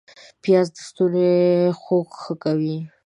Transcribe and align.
پیاز 0.43 0.67
د 0.75 0.77
ستوني 0.87 1.29
خوږ 1.81 2.09
ښه 2.21 2.33
کوي 2.43 2.77